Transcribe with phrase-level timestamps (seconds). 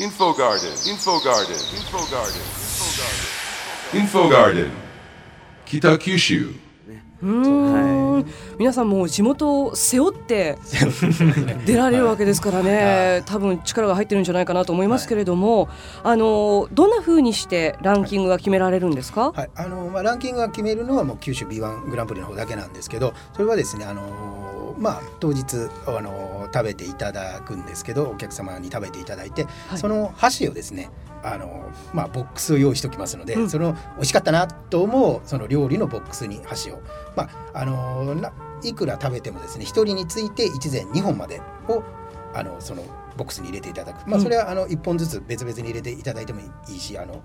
[0.00, 2.40] Info Garden, Info Garden, Info Garden,
[3.92, 4.70] Info Garden,
[5.66, 6.54] Kita Kyushu.
[7.22, 8.26] うん。
[8.58, 10.56] 皆さんもう地元を背負って
[11.66, 15.68] 出られるわけですからね、多分力が入ってるんじゃないかなと思いますけれども、
[16.02, 24.00] あのどんな風にしてランキングが決められるんですか、はい、あのまあランキングが決めるのはもう九州 B1 グランプリの方だけなんですけど、それはですねあの
[24.80, 29.78] まあ当日あの食べていただくんですけど、お客様に食べていただいて、はい。
[29.78, 30.90] その箸をですね。
[31.22, 33.50] あのまあ、ボックスを用意しておきますので、うん。
[33.50, 36.80] その美味しかったなと思うその料理のボックスに箸を、
[37.14, 38.32] まあ、あのな
[38.64, 41.82] いくら食べてもですね一人について一膳2本までを
[42.34, 42.82] あのその
[43.18, 44.22] ボックスに入れていただく、まあ、うん。
[44.22, 47.22] それはあの1本ずつ別々に入れていただいてもいいしあの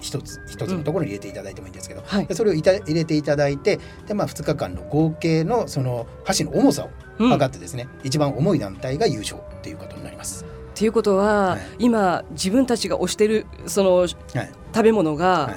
[0.00, 2.26] 一つ一つのところに入れていただいてもいいんですけど、はい。
[2.26, 7.28] でそれをいた入れていただいてで、まあ、2日間の合計のその箸の重さをうん。
[7.30, 10.44] 測ってですね、一番重い団体が優勝っていうことになります。
[10.76, 11.60] ということは、はい。
[11.80, 14.08] 今自分たちが推してるそのはい。
[14.72, 15.56] 食べ物がはい。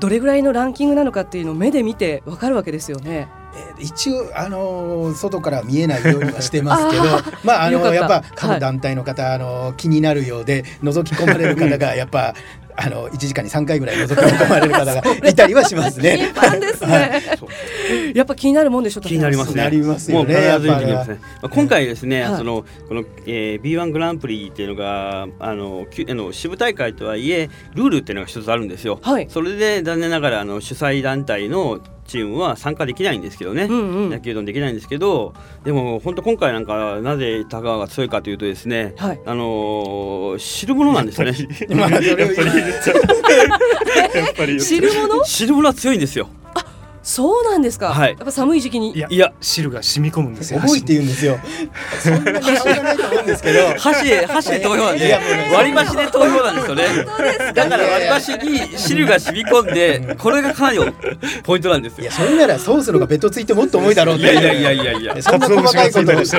[0.00, 3.28] どれぐらいのランキングなのかっていうのを目で見てわかるわけですよね。
[3.54, 8.24] えー一応、あのー外から見えないようにはしてますけどあ まああのやっぱはい。
[8.34, 12.34] 各団体の方、あの気になるようで覗き込まれる方が やっぱ
[12.82, 16.32] あの1時間に3回ぐらい覗き込まれる方がいたりはしますね。
[16.74, 18.12] すね。
[18.14, 19.00] やっぱ気になるもんでしょ。
[19.02, 19.62] 気になりますね。
[19.62, 20.34] なりますもうよね。
[20.34, 21.18] 必ず出てきますね。
[21.20, 28.98] まあ今回ですね、はいそのこの、えー、B1 グランプリっていうのがあのきあの支部大会とはいえルールっていうのが一つあるんですよ。
[29.02, 33.64] はいそれで残念ながらあの主催団体のチームは参加できないんですけどね。
[33.64, 35.32] うんうん野球丼できないんですけど、
[35.64, 41.36] でも本当今回なんかなぜ高川が強いかというとですね、はいあのー汁物なんですよね。
[41.74, 42.24] まあそれ
[44.56, 45.24] を汁物？
[45.24, 46.28] 汁物は強いんですよ。
[47.12, 47.88] そうなんですか？
[47.88, 48.92] はいやっぱ寒い時期に。
[48.96, 51.40] いやいや汁が染み込むんですよ重いって言うんですよ。
[52.00, 53.74] そんなにがないと思うんですけど。
[53.78, 55.18] 箸で箸で投票なんで
[55.52, 56.84] 割り箸で投票なんですよね。
[57.52, 60.92] だから割り箸に汁が染み込んでこれがかなり
[61.42, 62.12] ポイントなんですよいや。
[62.12, 65.22] それならソースのがベトついてもっと重いだろうっていやいやいやいやいや。
[65.22, 66.36] そんな細かいことを言い出す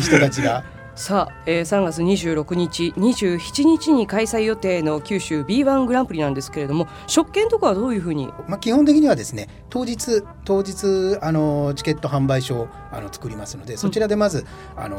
[0.00, 0.62] 人たちが。
[0.96, 8.28] さあ、えー、3月26日、27日に開催予定の九州 B1 グランプリなんですけれども、食券とかはどういうふうに？
[8.46, 14.46] まあ、基本的にはですね当日当日あのチケット販売所をあの作りますのでそちらでまず、
[14.76, 14.98] あの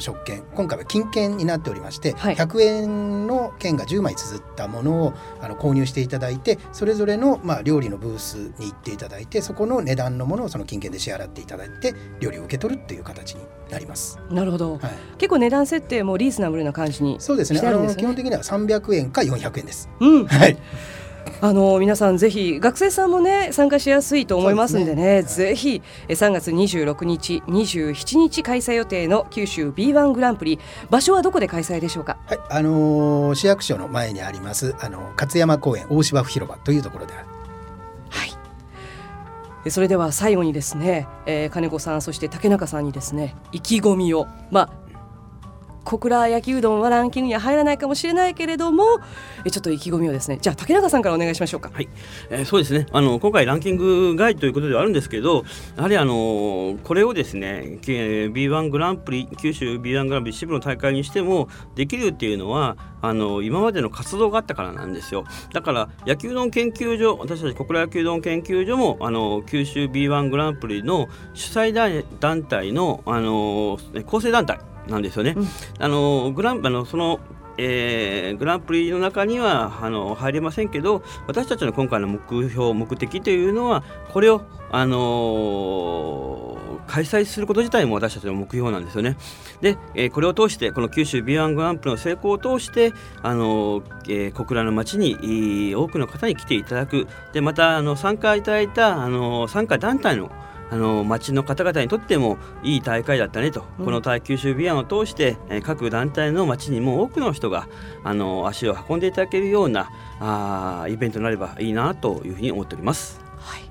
[0.00, 14.18] 食券今回は金券になっておりまして、はい100円の券が10枚綴ったものをあの購入していただいてそれぞれの、まあ、料理のブースに行っていただいてそこの値段のものをその金券で支払っていただいて料理を受け取るっていう形になります。
[14.30, 14.78] なるほど。
[14.78, 14.80] はい、
[15.18, 17.16] 結構値段設定もリーズナブルな感じに。
[17.20, 19.88] そうですねあのしてあるんですよね基本的には300円か400円です。
[20.00, 20.26] うん。
[20.26, 20.56] はい
[21.40, 30.58] あの皆さんぜひ学生さんもね参加しやすいと思いますんでねそうですぜひえ3月26日27日開催予定の九州 B1 グランプリ
[30.90, 32.18] 場所はどこで開催でしょうか？
[32.26, 37.20] はい、あのー市役所の前にありますあの勝山公園大芝生広場というところでは
[38.24, 38.30] い。
[39.64, 44.70] えそれでは最後にですね、えー金子さんそして竹中さんにですね意気込みをまあ
[45.88, 48.84] 小倉焼きうどんはランキングには入らないかもしれないけれども
[49.46, 51.70] えちょっと意気込みをですねじゃあ竹中さんからお願いしましょうか。
[51.72, 51.88] はい、
[52.28, 52.86] えーそうですね。
[52.92, 55.44] あの今回ランキング外ということではあるんですけど
[55.76, 65.24] やはりあのこれをですね B1 グランプリ九州 B1 グランプリ支部の大会にしてもできるっていうのはあの今までの活動があったからなんですよ。
[65.54, 75.34] だから野球丼研究所私たち小倉野球丼研究所もあの九州 B1 グランプリの主催団団体のあの構成団体なんですよね。
[75.36, 75.46] うん
[75.78, 77.20] あのグランあのその
[77.60, 83.82] えーグランプリの中にはあの入れませんけど私たちの今回の目標目的というのは
[84.12, 89.18] これを、あのー開催すること自体も私たちの目標なんですよね。
[89.60, 100.30] で、えーこれを通してこの九州 B1 グランプリの成功を通して、あのーえー小倉の町にえー多くの方に来ていただくでまたあの参加いただいた、あのー参加団体の
[100.70, 107.68] あの町の方々にとってもいい大会だったねと、うんこの対九州ビアンを通して、えー各団体の町にも多くの人が
[108.04, 113.20] あの足を運んでいただけるようなあーイベントになればいいなというふうに思っております。
[113.38, 113.62] はい、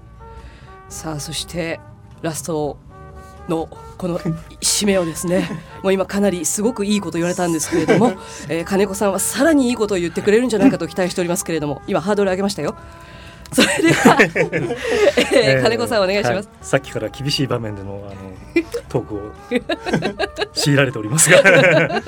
[0.90, 1.80] さあそして
[2.22, 2.78] ラスト
[3.48, 4.20] のこの
[4.62, 5.50] 締めをですね
[5.84, 8.14] もう今かなりすごくいいこと言われたんですけれども、
[8.50, 12.76] えー金子さんはさらにいいことを言ってくれるんじゃないかと期待しておりますけれども今ハードル上げましたよ。
[13.52, 14.18] それでは、
[15.34, 16.34] えー 金子さんお願いします。
[16.34, 16.48] はい。
[16.62, 18.16] さっきから厳しい場面でのあの
[18.90, 19.22] トークを
[20.54, 21.42] 強いられておりますが。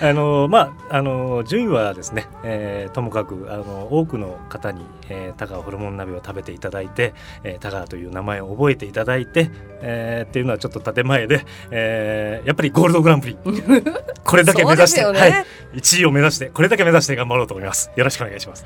[0.00, 9.50] あのまああの順位はですね、えーともかくあの多くの方に、えー、田川ホルモン鍋を食べていただいて、えー、田川という名前を覚えていただいて、
[9.82, 13.36] えーっていうのはちょっと建前で、えーやっぱりゴールドグランプリ。
[14.24, 15.18] これだけ目指して、ね。
[15.18, 15.44] はい、
[15.74, 17.90] 1位を目指してこれだけ目指して頑張ろうと思います。
[17.96, 18.64] よろしくお願いします。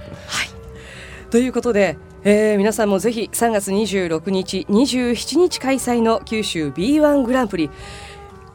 [1.31, 7.69] ということで、えー皆さんもぜひ3月26日27日開催の九州 B1 グランプリ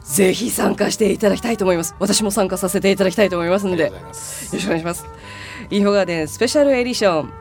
[0.02, 1.94] ぜひ参加していただきたいと思います。
[1.98, 5.04] 私も参加させていただきたいと思いますのでよろしくお願いします。
[5.70, 7.32] インフォガーデンスペシャルエディション。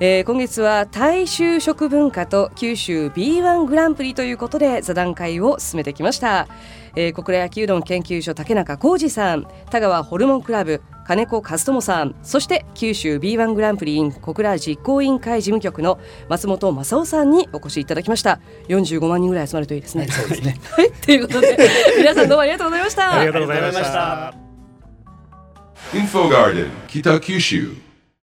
[0.00, 6.48] えー今月は大衆食文化と九州 B1 グランプリということで座談会を進めてきました、
[6.96, 15.98] えー、小倉焼きうどん研究所竹中浩二さん田川ホルモンクラブ金子和智さんそして九州 B1 グランプリ in 小倉実行委員会事務局の
[16.28, 18.38] 松本正夫さんにお越しいただきました。
[18.68, 20.06] 45万人ぐらい集まるといいですね。
[20.06, 20.60] そうですね。
[20.70, 20.92] はい。
[20.92, 21.58] ということで
[21.98, 23.12] 皆さんどうもありがとうございました。
[23.12, 24.34] ありがとうございました。
[25.92, 27.89] Info Garden, Kita Kyushu.